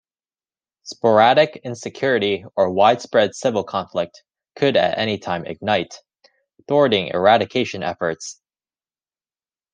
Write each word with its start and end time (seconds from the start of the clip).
Sporadic 0.81 1.57
insecurity 1.63 2.43
or 2.55 2.71
widespread 2.71 3.35
civil 3.35 3.63
conflict 3.63 4.23
could 4.55 4.75
at 4.75 4.97
any 4.97 5.19
time 5.19 5.45
ignite, 5.45 5.99
thwarting 6.67 7.09
eradication 7.09 7.83
efforts. 7.83 8.41